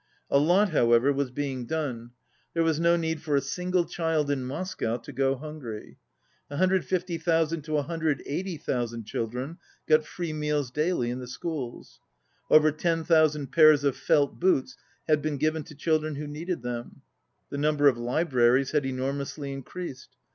A 0.31 0.39
lot, 0.39 0.69
however, 0.69 1.13
was 1.13 1.29
being 1.29 1.67
done. 1.67 2.09
There 2.55 2.63
was 2.63 2.79
no 2.79 2.95
need 2.95 3.21
for 3.21 3.35
a 3.35 3.39
single 3.39 3.85
child 3.85 4.31
in 4.31 4.43
Moscow 4.45 4.97
to 4.97 5.11
go 5.11 5.35
hungry. 5.35 5.99
150,000 6.47 7.61
to 7.61 7.73
180,000 7.73 9.03
children 9.05 9.59
got 9.85 10.03
free 10.03 10.33
meals 10.33 10.71
daily 10.71 11.11
in 11.11 11.19
the 11.19 11.27
schools. 11.27 11.99
Over 12.49 12.71
10,000 12.71 13.51
pairs 13.51 13.83
of 13.83 13.95
felt 13.95 14.39
boots 14.39 14.75
had 15.07 15.21
been 15.21 15.37
given 15.37 15.61
to 15.65 15.75
children 15.75 16.15
who 16.15 16.25
needed 16.25 16.63
them. 16.63 17.03
The 17.51 17.59
number 17.59 17.87
of 17.87 17.99
libraries 17.99 18.71
had 18.71 18.87
enormously 18.87 19.53
increased. 19.53 20.15